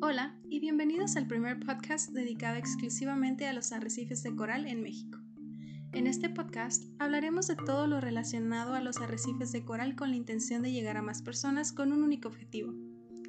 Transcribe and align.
Hola 0.00 0.34
y 0.50 0.58
bienvenidos 0.60 1.16
al 1.16 1.26
primer 1.28 1.60
podcast 1.60 2.10
dedicado 2.10 2.56
exclusivamente 2.56 3.46
a 3.46 3.52
los 3.52 3.70
arrecifes 3.72 4.22
de 4.22 4.34
coral 4.34 4.66
en 4.66 4.82
México. 4.82 5.18
En 5.92 6.08
este 6.08 6.28
podcast 6.28 6.84
hablaremos 6.98 7.46
de 7.46 7.54
todo 7.54 7.86
lo 7.86 8.00
relacionado 8.00 8.74
a 8.74 8.80
los 8.80 8.96
arrecifes 8.96 9.52
de 9.52 9.64
coral 9.64 9.94
con 9.94 10.10
la 10.10 10.16
intención 10.16 10.62
de 10.62 10.72
llegar 10.72 10.96
a 10.96 11.02
más 11.02 11.22
personas 11.22 11.72
con 11.72 11.92
un 11.92 12.02
único 12.02 12.28
objetivo, 12.28 12.74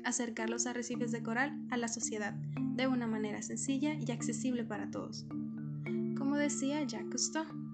acercar 0.03 0.49
los 0.49 0.65
arrecifes 0.65 1.11
de 1.11 1.21
coral 1.21 1.55
a 1.69 1.77
la 1.77 1.87
sociedad 1.87 2.33
de 2.33 2.87
una 2.87 3.05
manera 3.05 3.43
sencilla 3.43 3.93
y 3.93 4.11
accesible 4.11 4.63
para 4.63 4.89
todos. 4.89 5.27
Como 6.17 6.35
decía 6.37 6.83
Jacques 6.83 7.09
Cousteau, 7.11 7.64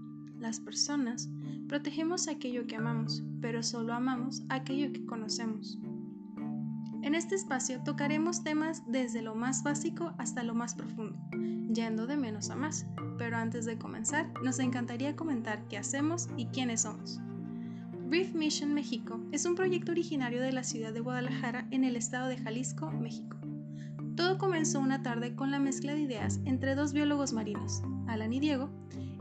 las 0.42 0.60
personas 0.60 1.30
protegemos 1.68 2.28
aquello 2.28 2.68
que 2.68 2.76
amamos, 2.76 3.24
pero 3.40 3.64
solo 3.64 3.94
amamos 3.94 4.44
aquello 4.50 4.92
que 4.92 5.06
conocemos. 5.06 5.78
En 7.04 7.16
este 7.16 7.36
espacio 7.36 7.82
tocaremos 7.84 8.44
temas 8.44 8.84
desde 8.88 9.22
lo 9.22 9.36
más 9.36 9.64
básico 9.64 10.14
hasta 10.18 10.44
lo 10.44 10.54
más 10.54 10.76
profundo, 10.76 11.18
yendo 11.74 12.06
de 12.06 12.18
menos 12.18 12.50
a 12.50 12.56
más. 12.56 12.86
Pero 13.18 13.38
antes 13.38 13.66
de 13.66 13.78
comenzar, 13.78 14.32
nos 14.44 14.60
encantaría 14.60 15.16
comentar 15.16 15.68
qué 15.68 15.78
hacemos 15.78 16.28
y 16.38 16.46
quiénes 16.48 16.82
somos. 16.82 17.20
Reef 18.10 18.36
Mission 18.36 18.74
México 18.74 19.22
es 19.32 19.46
un 19.46 19.56
proyecto 19.56 19.94
originario 19.94 20.42
de 20.42 20.52
la 20.52 20.64
ciudad 20.64 20.92
de 20.92 21.00
Guadalajara 21.00 21.68
en 21.72 21.86
el 21.86 21.96
estado 21.96 22.28
de 22.28 22.38
Jalisco, 22.38 22.92
México. 22.92 23.38
Todo 24.16 24.38
comenzó 24.38 24.80
una 24.80 25.02
tarde 25.02 25.34
con 25.34 25.50
la 25.50 25.60
mezcla 25.60 25.94
de 25.94 26.02
ideas 26.02 26.42
entre 26.46 26.76
dos 26.76 26.94
biólogos 26.94 27.32
marinos, 27.32 27.82
Alan 28.08 28.34
y 28.34 28.40
Diego, 28.40 28.70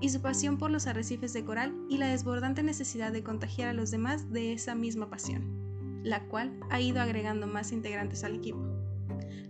y 0.00 0.08
su 0.08 0.20
pasión 0.20 0.58
por 0.58 0.70
los 0.70 0.86
arrecifes 0.86 1.32
de 1.32 1.44
coral 1.44 1.74
y 1.88 1.98
la 1.98 2.08
desbordante 2.08 2.62
necesidad 2.62 3.12
de 3.12 3.22
contagiar 3.22 3.68
a 3.68 3.74
los 3.74 3.90
demás 3.90 4.30
de 4.30 4.52
esa 4.52 4.74
misma 4.74 5.10
pasión 5.10 5.60
la 6.02 6.26
cual 6.28 6.58
ha 6.70 6.80
ido 6.80 7.00
agregando 7.00 7.46
más 7.46 7.72
integrantes 7.72 8.24
al 8.24 8.34
equipo. 8.34 8.58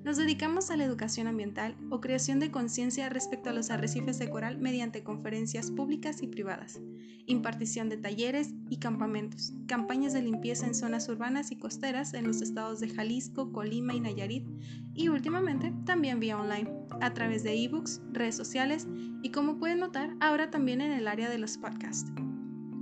Nos 0.02 0.16
dedicamos 0.16 0.70
a 0.70 0.76
la 0.78 0.84
educación 0.84 1.26
ambiental 1.26 1.76
o 1.90 2.00
creación 2.00 2.40
de 2.40 2.50
conciencia 2.50 3.10
respecto 3.10 3.50
a 3.50 3.52
los 3.52 3.70
arrecifes 3.70 4.18
de 4.18 4.30
coral 4.30 4.56
mediante 4.56 5.04
conferencias 5.04 5.70
públicas 5.70 6.22
y 6.22 6.26
privadas, 6.26 6.80
impartición 7.26 7.90
de 7.90 7.98
talleres 7.98 8.54
y 8.70 8.78
campamentos, 8.78 9.52
campañas 9.66 10.14
de 10.14 10.22
limpieza 10.22 10.66
en 10.66 10.74
zonas 10.74 11.06
urbanas 11.10 11.52
y 11.52 11.56
costeras 11.56 12.14
en 12.14 12.26
los 12.26 12.40
estados 12.40 12.80
de 12.80 12.88
Jalisco, 12.88 13.52
Colima 13.52 13.94
y 13.94 14.00
Nayarit, 14.00 14.46
y 14.94 15.08
últimamente 15.08 15.70
también 15.84 16.18
vía 16.18 16.38
online, 16.38 16.70
a 17.02 17.12
través 17.12 17.42
de 17.42 17.62
ebooks, 17.62 18.00
redes 18.10 18.36
sociales 18.36 18.88
y 19.22 19.30
como 19.30 19.58
pueden 19.58 19.80
notar, 19.80 20.16
ahora 20.20 20.50
también 20.50 20.80
en 20.80 20.92
el 20.92 21.08
área 21.08 21.28
de 21.28 21.38
los 21.38 21.58
podcasts. 21.58 22.10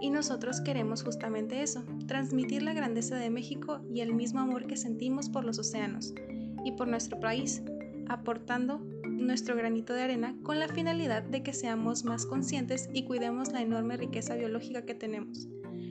Y 0.00 0.10
nosotros 0.10 0.60
queremos 0.60 1.02
justamente 1.02 1.62
eso, 1.62 1.84
transmitir 2.06 2.62
la 2.62 2.72
grandeza 2.72 3.16
de 3.16 3.30
México 3.30 3.80
y 3.92 4.00
el 4.00 4.14
mismo 4.14 4.40
amor 4.40 4.66
que 4.66 4.76
sentimos 4.76 5.28
por 5.28 5.44
los 5.44 5.58
océanos 5.58 6.14
y 6.64 6.72
por 6.72 6.86
nuestro 6.86 7.18
país, 7.18 7.62
aportando 8.08 8.80
nuestro 9.18 9.56
granito 9.56 9.92
de 9.94 10.02
arena 10.02 10.36
con 10.42 10.58
la 10.58 10.68
finalidad 10.68 11.22
de 11.22 11.42
que 11.42 11.52
seamos 11.52 12.04
más 12.04 12.24
conscientes 12.24 12.88
y 12.92 13.04
cuidemos 13.04 13.52
la 13.52 13.62
enorme 13.62 13.96
riqueza 13.96 14.36
biológica 14.36 14.82
que 14.82 14.94
tenemos. 14.94 15.48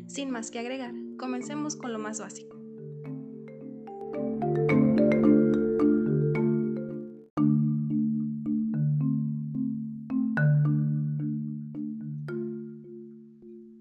Sin 0.08 0.32
más 0.32 0.52
que 0.52 0.60
agregar, 0.60 0.94
comencemos 1.18 1.76
con 1.76 1.94
lo 1.94 2.00
más 2.00 2.20
básico. 2.20 2.58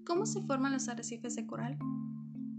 ¿Cómo 0.05 0.25
se 0.25 0.41
forman 0.41 0.73
los 0.73 0.87
arrecifes 0.89 1.35
de 1.35 1.45
coral? 1.45 1.77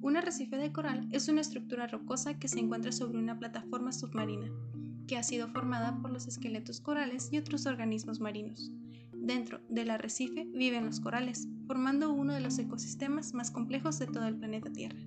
Un 0.00 0.16
arrecife 0.16 0.56
de 0.56 0.72
coral 0.72 1.06
es 1.10 1.28
una 1.28 1.43
estructura 1.43 1.87
rocosa 1.87 2.38
que 2.38 2.49
se 2.49 2.60
encuentra 2.60 2.93
sobre 2.93 3.19
una 3.19 3.38
plataforma 3.38 3.93
submarina 3.93 4.50
que 5.08 5.16
ha 5.16 5.24
sido 5.24 5.48
formada 5.48 5.96
por 6.00 6.12
los 6.12 6.28
esqueletos 6.28 6.80
corales 6.80 7.30
y 7.32 7.38
otros 7.38 7.66
organismos 7.66 8.20
marinos. 8.20 8.70
Dentro 9.12 9.60
del 9.69 9.91
arrecife 9.91 10.46
viven 10.54 10.86
los 10.86 11.00
corales, 11.00 11.48
formando 11.66 12.12
uno 12.12 12.34
de 12.34 12.41
los 12.41 12.58
ecosistemas 12.58 13.34
más 13.34 13.50
complejos 13.50 13.98
de 13.98 14.06
todo 14.06 14.28
el 14.28 14.36
planeta 14.36 14.70
Tierra. 14.70 15.00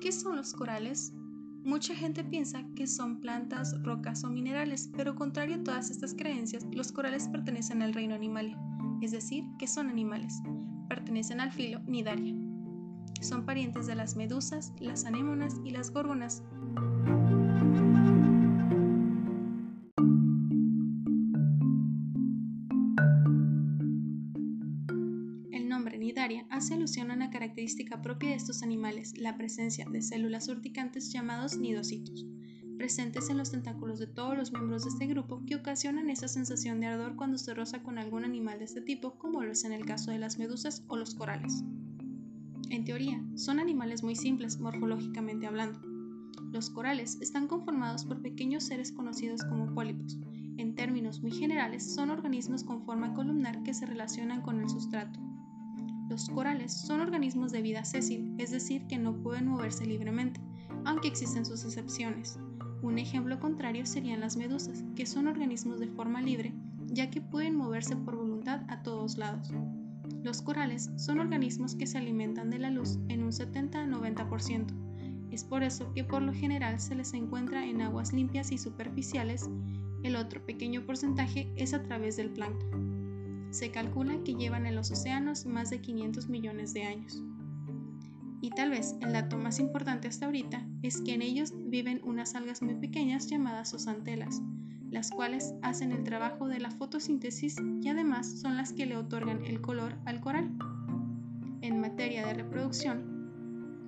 ¿Qué 0.00 0.10
son 0.10 0.36
los 0.36 0.52
corales? 0.52 1.12
Mucha 1.64 1.94
gente 1.94 2.24
piensa 2.24 2.64
que 2.74 2.86
son 2.86 3.20
plantas, 3.20 3.80
rocas 3.82 4.24
o 4.24 4.28
minerales, 4.28 4.90
pero 4.96 5.14
contrario 5.14 5.56
a 5.56 5.64
todas 5.64 5.90
estas 5.90 6.12
creencias, 6.12 6.66
los 6.72 6.92
corales 6.92 7.28
pertenecen 7.28 7.80
al 7.80 7.94
reino 7.94 8.14
animal, 8.14 8.56
es 9.00 9.12
decir, 9.12 9.44
que 9.58 9.66
son 9.66 9.88
animales, 9.88 10.42
pertenecen 10.88 11.40
al 11.40 11.52
filo 11.52 11.80
Nidaria. 11.86 12.34
Son 13.22 13.46
parientes 13.46 13.86
de 13.86 13.94
las 13.94 14.16
medusas, 14.16 14.74
las 14.78 15.06
anémonas 15.06 15.56
y 15.64 15.70
las 15.70 15.90
górgonas. 15.90 16.42
Hace 26.64 26.74
alusión 26.74 27.10
a 27.10 27.14
una 27.14 27.30
característica 27.30 28.00
propia 28.00 28.30
de 28.30 28.36
estos 28.36 28.62
animales, 28.62 29.18
la 29.18 29.36
presencia 29.36 29.86
de 29.90 30.00
células 30.00 30.48
urticantes 30.48 31.12
llamados 31.12 31.58
nidocitos, 31.58 32.24
presentes 32.78 33.28
en 33.28 33.38
los 33.38 33.50
tentáculos 33.50 33.98
de 33.98 34.06
todos 34.06 34.36
los 34.36 34.52
miembros 34.52 34.84
de 34.84 34.90
este 34.90 35.06
grupo 35.06 35.44
que 35.46 35.56
ocasionan 35.56 36.10
esa 36.10 36.28
sensación 36.28 36.80
de 36.80 36.86
ardor 36.86 37.16
cuando 37.16 37.36
se 37.36 37.52
roza 37.52 37.82
con 37.82 37.98
algún 37.98 38.24
animal 38.24 38.58
de 38.60 38.64
este 38.64 38.80
tipo, 38.80 39.18
como 39.18 39.42
lo 39.42 39.52
es 39.52 39.64
en 39.64 39.72
el 39.72 39.84
caso 39.84 40.10
de 40.10 40.18
las 40.18 40.38
medusas 40.38 40.84
o 40.88 40.96
los 40.96 41.14
corales. 41.14 41.62
En 42.70 42.84
teoría, 42.84 43.22
son 43.34 43.58
animales 43.58 44.02
muy 44.02 44.16
simples 44.16 44.58
morfológicamente 44.58 45.46
hablando. 45.46 45.93
Los 46.54 46.70
corales 46.70 47.18
están 47.20 47.48
conformados 47.48 48.04
por 48.04 48.22
pequeños 48.22 48.62
seres 48.62 48.92
conocidos 48.92 49.42
como 49.42 49.74
pólipos. 49.74 50.20
En 50.56 50.76
términos 50.76 51.20
muy 51.20 51.32
generales, 51.32 51.96
son 51.96 52.10
organismos 52.10 52.62
con 52.62 52.84
forma 52.84 53.12
columnar 53.12 53.64
que 53.64 53.74
se 53.74 53.86
relacionan 53.86 54.40
con 54.40 54.60
el 54.60 54.70
sustrato, 54.70 55.18
Los 56.08 56.28
corales 56.28 56.72
son 56.72 57.00
organismos 57.00 57.50
de 57.50 57.60
vida 57.60 57.84
sésil, 57.84 58.36
es 58.38 58.52
decir, 58.52 58.86
que 58.86 58.98
no 58.98 59.20
pueden 59.20 59.48
moverse 59.48 59.84
libremente, 59.84 60.40
aunque 60.84 61.08
existen 61.08 61.44
sus 61.44 61.64
excepciones. 61.64 62.38
Un 62.82 63.00
ejemplo 63.00 63.40
contrario 63.40 63.84
serían 63.84 64.20
las 64.20 64.36
medusas, 64.36 64.84
que 64.94 65.06
son 65.06 65.26
organismos 65.26 65.80
de 65.80 65.88
forma 65.88 66.22
libre, 66.22 66.54
ya 66.86 67.10
que 67.10 67.20
pueden 67.20 67.56
moverse 67.56 67.96
por 67.96 68.14
voluntad 68.14 68.62
a 68.68 68.80
todos 68.84 69.18
lados. 69.18 69.50
Los 70.22 70.40
corales 70.40 70.88
son 70.98 71.18
organismos 71.18 71.74
que 71.74 71.88
se 71.88 71.98
alimentan 71.98 72.48
de 72.48 72.60
la 72.60 72.70
luz 72.70 73.00
en 73.08 73.24
un 73.24 73.32
70-90%. 73.32 74.93
Es 75.34 75.42
por 75.42 75.64
eso 75.64 75.92
que 75.92 76.04
por 76.04 76.22
lo 76.22 76.32
general 76.32 76.78
se 76.78 76.94
les 76.94 77.12
encuentra 77.12 77.66
en 77.66 77.82
aguas 77.82 78.12
limpias 78.12 78.52
y 78.52 78.56
superficiales, 78.56 79.50
el 80.04 80.14
otro 80.14 80.46
pequeño 80.46 80.86
porcentaje 80.86 81.52
es 81.56 81.74
a 81.74 81.82
través 81.82 82.16
del 82.16 82.30
plancton. 82.30 83.48
Se 83.50 83.72
calcula 83.72 84.22
que 84.22 84.36
llevan 84.36 84.64
en 84.64 84.76
los 84.76 84.92
océanos 84.92 85.44
más 85.44 85.70
de 85.70 85.80
500 85.80 86.28
millones 86.28 86.72
de 86.72 86.84
años. 86.84 87.20
Y 88.42 88.50
tal 88.50 88.70
vez 88.70 88.94
el 89.00 89.12
dato 89.12 89.36
más 89.36 89.58
importante 89.58 90.06
hasta 90.06 90.26
ahorita 90.26 90.68
es 90.82 91.00
que 91.00 91.14
en 91.14 91.22
ellos 91.22 91.52
viven 91.66 92.00
unas 92.04 92.36
algas 92.36 92.62
muy 92.62 92.76
pequeñas 92.76 93.26
llamadas 93.26 93.74
osantelas, 93.74 94.40
las 94.88 95.10
cuales 95.10 95.52
hacen 95.62 95.90
el 95.90 96.04
trabajo 96.04 96.46
de 96.46 96.60
la 96.60 96.70
fotosíntesis 96.70 97.56
y 97.82 97.88
además 97.88 98.38
son 98.40 98.56
las 98.56 98.72
que 98.72 98.86
le 98.86 98.96
otorgan 98.96 99.44
el 99.44 99.60
color 99.60 99.96
al 100.04 100.20
coral. 100.20 100.56
En 101.60 101.80
materia 101.80 102.24
de 102.24 102.34
reproducción, 102.34 103.13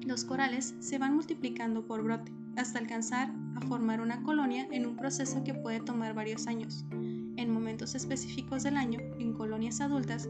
los 0.06 0.24
corales 0.24 0.74
se 0.78 0.98
van 0.98 1.14
multiplicando 1.14 1.84
por 1.84 2.02
brote 2.02 2.32
hasta 2.56 2.78
alcanzar 2.78 3.32
a 3.56 3.60
formar 3.62 4.00
una 4.00 4.22
colonia 4.22 4.66
en 4.70 4.86
un 4.86 4.96
proceso 4.96 5.42
que 5.44 5.52
puede 5.52 5.80
tomar 5.80 6.14
varios 6.14 6.46
años. 6.46 6.86
En 6.90 7.50
momentos 7.50 7.94
específicos 7.94 8.62
del 8.62 8.76
año, 8.76 9.00
en 9.18 9.34
colonias 9.34 9.80
adultas, 9.80 10.28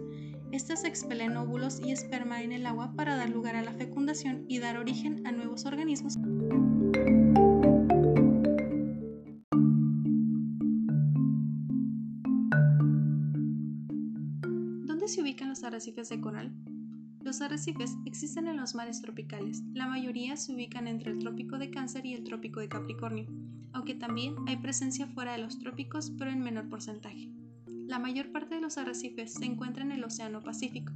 estas 0.50 0.84
expelen 0.84 1.36
óvulos 1.36 1.80
y 1.84 1.92
esperma 1.92 2.42
en 2.42 2.52
el 2.52 2.66
agua 2.66 2.94
para 2.96 3.16
dar 3.16 3.30
lugar 3.30 3.54
a 3.54 3.62
la 3.62 3.72
fecundación 3.74 4.44
y 4.48 4.58
dar 4.58 4.78
origen 4.78 5.26
a 5.26 5.32
nuevos 5.32 5.66
organismos. 5.66 6.14
¿Dónde 14.86 15.06
se 15.06 15.22
ubican 15.22 15.50
los 15.50 15.62
arrecifes 15.62 16.08
de 16.08 16.20
coral? 16.20 16.52
Los 17.26 17.40
arrecifes 17.40 17.96
existen 18.04 18.46
en 18.46 18.56
los 18.56 18.76
mares 18.76 19.02
tropicales. 19.02 19.64
La 19.74 19.88
mayoría 19.88 20.36
se 20.36 20.54
ubican 20.54 20.86
entre 20.86 21.10
el 21.10 21.18
trópico 21.18 21.58
de 21.58 21.70
Cáncer 21.72 22.06
y 22.06 22.14
el 22.14 22.22
trópico 22.22 22.60
de 22.60 22.68
Capricornio, 22.68 23.26
aunque 23.72 23.96
también 23.96 24.36
hay 24.46 24.58
presencia 24.58 25.08
fuera 25.08 25.32
de 25.32 25.38
los 25.38 25.58
trópicos, 25.58 26.12
pero 26.16 26.30
en 26.30 26.40
menor 26.40 26.68
porcentaje. 26.68 27.28
La 27.66 27.98
mayor 27.98 28.30
parte 28.30 28.54
de 28.54 28.60
los 28.60 28.78
arrecifes 28.78 29.34
se 29.34 29.44
encuentra 29.44 29.82
en 29.82 29.90
el 29.90 30.04
Océano 30.04 30.40
Pacífico. 30.40 30.92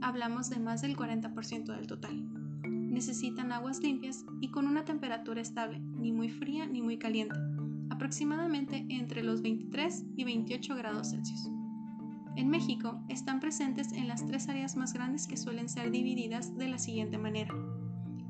Hablamos 0.00 0.50
de 0.50 0.58
más 0.58 0.82
del 0.82 0.96
40% 0.96 1.76
del 1.76 1.86
total. 1.86 2.28
Necesitan 2.64 3.52
aguas 3.52 3.78
limpias 3.78 4.24
y 4.40 4.48
con 4.48 4.66
una 4.66 4.84
temperatura 4.84 5.40
estable, 5.40 5.78
ni 5.78 6.10
muy 6.10 6.28
fría 6.28 6.66
ni 6.66 6.82
muy 6.82 6.98
caliente, 6.98 7.38
aproximadamente 7.88 8.84
entre 8.88 9.22
los 9.22 9.42
23 9.42 10.06
y 10.16 10.24
28 10.24 10.74
grados 10.74 11.12
Celsius. 11.12 11.51
En 12.36 12.48
México 12.48 13.00
están 13.08 13.40
presentes 13.40 13.92
en 13.92 14.08
las 14.08 14.26
tres 14.26 14.48
áreas 14.48 14.76
más 14.76 14.92
grandes 14.92 15.26
que 15.26 15.36
suelen 15.36 15.68
ser 15.68 15.90
divididas 15.90 16.56
de 16.56 16.68
la 16.68 16.78
siguiente 16.78 17.18
manera. 17.18 17.54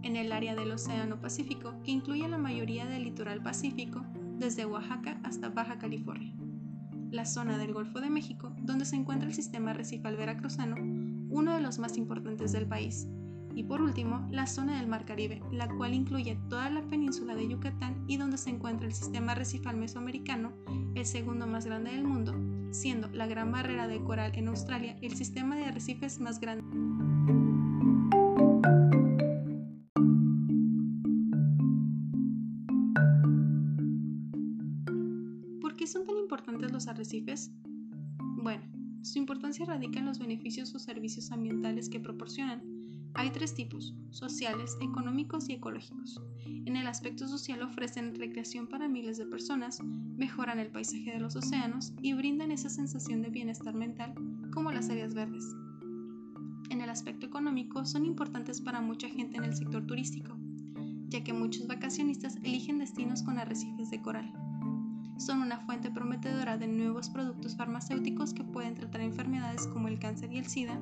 En 0.02 0.16
el 0.16 0.32
área 0.32 0.56
del 0.56 0.72
Océano 0.72 1.20
Pacífico, 1.20 1.74
que 1.84 1.92
incluye 1.92 2.28
la 2.28 2.38
mayoría 2.38 2.86
del 2.86 3.04
litoral 3.04 3.42
pacífico, 3.42 4.04
desde 4.38 4.66
Oaxaca 4.66 5.20
hasta 5.22 5.50
Baja 5.50 5.78
California 5.78 6.34
la 7.12 7.26
zona 7.26 7.58
del 7.58 7.74
Golfo 7.74 8.00
de 8.00 8.08
México, 8.08 8.54
donde 8.62 8.86
se 8.86 8.96
encuentra 8.96 9.28
el 9.28 9.34
sistema 9.34 9.74
recifal 9.74 10.16
veracruzano, 10.16 10.76
uno 11.28 11.54
de 11.54 11.60
los 11.60 11.78
más 11.78 11.98
importantes 11.98 12.52
del 12.52 12.66
país. 12.66 13.06
Y 13.54 13.64
por 13.64 13.82
último, 13.82 14.26
la 14.30 14.46
zona 14.46 14.78
del 14.78 14.88
Mar 14.88 15.04
Caribe, 15.04 15.42
la 15.52 15.68
cual 15.68 15.92
incluye 15.92 16.38
toda 16.48 16.70
la 16.70 16.80
península 16.80 17.34
de 17.34 17.48
Yucatán 17.48 18.02
y 18.08 18.16
donde 18.16 18.38
se 18.38 18.48
encuentra 18.48 18.86
el 18.86 18.94
sistema 18.94 19.34
recifal 19.34 19.76
mesoamericano, 19.76 20.54
el 20.94 21.04
segundo 21.04 21.46
más 21.46 21.66
grande 21.66 21.92
del 21.92 22.04
mundo, 22.04 22.32
siendo 22.72 23.08
la 23.08 23.26
Gran 23.26 23.52
Barrera 23.52 23.86
de 23.86 24.02
Coral 24.02 24.32
en 24.34 24.48
Australia 24.48 24.96
el 25.02 25.14
sistema 25.14 25.56
de 25.56 25.64
arrecifes 25.64 26.20
más 26.20 26.40
grande. 26.40 26.64
qué 35.82 35.88
son 35.88 36.06
tan 36.06 36.16
importantes 36.16 36.70
los 36.70 36.86
arrecifes? 36.86 37.50
Bueno, 38.20 38.62
su 39.02 39.18
importancia 39.18 39.66
radica 39.66 39.98
en 39.98 40.06
los 40.06 40.20
beneficios 40.20 40.72
o 40.76 40.78
servicios 40.78 41.32
ambientales 41.32 41.88
que 41.88 41.98
proporcionan. 41.98 42.71
Hay 43.14 43.30
tres 43.30 43.54
tipos, 43.54 43.94
sociales, 44.10 44.76
económicos 44.80 45.48
y 45.48 45.54
ecológicos. 45.54 46.20
En 46.46 46.76
el 46.76 46.86
aspecto 46.86 47.28
social 47.28 47.62
ofrecen 47.62 48.14
recreación 48.14 48.66
para 48.66 48.88
miles 48.88 49.18
de 49.18 49.26
personas, 49.26 49.80
mejoran 49.82 50.58
el 50.58 50.70
paisaje 50.70 51.12
de 51.12 51.20
los 51.20 51.36
océanos 51.36 51.92
y 52.00 52.14
brindan 52.14 52.50
esa 52.50 52.70
sensación 52.70 53.22
de 53.22 53.30
bienestar 53.30 53.74
mental 53.74 54.14
como 54.52 54.72
las 54.72 54.88
áreas 54.90 55.14
verdes. 55.14 55.44
En 56.70 56.80
el 56.80 56.88
aspecto 56.88 57.26
económico 57.26 57.84
son 57.84 58.06
importantes 58.06 58.60
para 58.60 58.80
mucha 58.80 59.08
gente 59.08 59.36
en 59.36 59.44
el 59.44 59.54
sector 59.54 59.86
turístico, 59.86 60.36
ya 61.08 61.22
que 61.22 61.32
muchos 61.32 61.66
vacacionistas 61.66 62.36
eligen 62.36 62.78
destinos 62.78 63.22
con 63.22 63.38
arrecifes 63.38 63.90
de 63.90 64.00
coral 64.00 64.32
son 65.22 65.40
una 65.40 65.58
fuente 65.60 65.90
prometedora 65.90 66.58
de 66.58 66.66
nuevos 66.66 67.08
productos 67.08 67.56
farmacéuticos 67.56 68.34
que 68.34 68.42
pueden 68.42 68.74
tratar 68.74 69.02
enfermedades 69.02 69.68
como 69.68 69.86
el 69.86 70.00
cáncer 70.00 70.32
y 70.32 70.38
el 70.38 70.46
SIDA, 70.46 70.80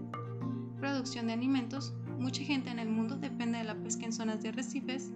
producción 0.78 1.26
de 1.26 1.34
alimentos, 1.34 1.92
mucha 2.20 2.44
gente 2.44 2.70
en 2.70 2.78
el 2.78 2.88
mundo 2.88 3.16
depende 3.16 3.58
de 3.58 3.64
la 3.64 3.74
pesca 3.74 4.04
en 4.04 4.12
zonas 4.12 4.42
de 4.42 4.50
arrecifes 4.50 5.10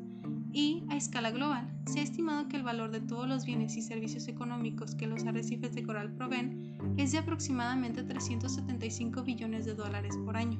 y 0.52 0.84
a 0.88 0.96
escala 0.96 1.30
global 1.30 1.70
se 1.86 2.00
ha 2.00 2.02
estimado 2.02 2.48
que 2.48 2.56
el 2.56 2.62
valor 2.62 2.90
de 2.90 3.00
todos 3.00 3.28
los 3.28 3.44
bienes 3.44 3.76
y 3.76 3.82
servicios 3.82 4.26
económicos 4.26 4.94
que 4.94 5.06
los 5.06 5.24
arrecifes 5.24 5.74
de 5.74 5.84
coral 5.84 6.14
proveen 6.14 6.78
es 6.96 7.12
de 7.12 7.18
aproximadamente 7.18 8.02
375 8.02 9.22
billones 9.22 9.66
de 9.66 9.74
dólares 9.74 10.16
por 10.24 10.36
año. 10.36 10.58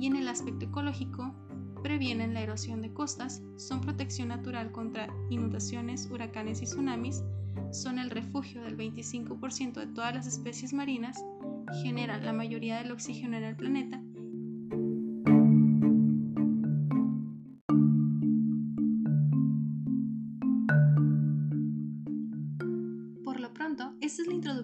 Y 0.00 0.06
en 0.06 0.16
el 0.16 0.28
aspecto 0.28 0.66
ecológico, 0.66 1.34
previenen 1.82 2.32
la 2.32 2.40
erosión 2.40 2.80
de 2.80 2.92
costas, 2.92 3.42
son 3.56 3.80
protección 3.80 4.28
natural 4.28 4.72
contra 4.72 5.08
inundaciones, 5.30 6.08
huracanes 6.10 6.62
y 6.62 6.64
tsunamis, 6.64 7.22
son 7.72 7.98
el 7.98 8.10
refugio 8.10 8.62
del 8.62 8.76
25% 8.76 9.74
de 9.74 9.86
todas 9.88 10.14
las 10.14 10.26
especies 10.26 10.72
marinas, 10.72 11.22
generan 11.82 12.24
la 12.24 12.32
mayoría 12.32 12.78
del 12.78 12.92
oxígeno 12.92 13.36
en 13.36 13.44
el 13.44 13.56
planeta 13.56 14.02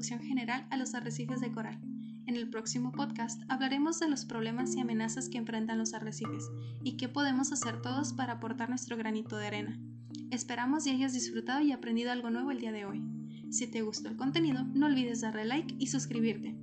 general 0.04 0.66
a 0.70 0.76
los 0.76 0.94
arrecifes 0.94 1.40
de 1.40 1.52
coral. 1.52 1.80
En 2.26 2.36
el 2.36 2.48
próximo 2.48 2.92
podcast 2.92 3.42
hablaremos 3.48 4.00
de 4.00 4.08
los 4.08 4.24
problemas 4.24 4.74
y 4.74 4.80
amenazas 4.80 5.28
que 5.28 5.38
enfrentan 5.38 5.78
los 5.78 5.92
arrecifes 5.92 6.50
y 6.82 6.96
qué 6.96 7.08
podemos 7.08 7.52
hacer 7.52 7.82
todos 7.82 8.12
para 8.12 8.34
aportar 8.34 8.68
nuestro 8.68 8.96
granito 8.96 9.36
de 9.36 9.46
arena. 9.46 9.80
Esperamos 10.30 10.86
y 10.86 10.90
hayas 10.90 11.12
disfrutado 11.12 11.60
y 11.60 11.72
aprendido 11.72 12.12
algo 12.12 12.30
nuevo 12.30 12.50
el 12.50 12.60
día 12.60 12.72
de 12.72 12.86
hoy. 12.86 13.02
Si 13.50 13.66
te 13.66 13.82
gustó 13.82 14.08
el 14.08 14.16
contenido, 14.16 14.64
no 14.74 14.86
olvides 14.86 15.20
darle 15.20 15.44
like 15.44 15.74
y 15.78 15.88
suscribirte. 15.88 16.56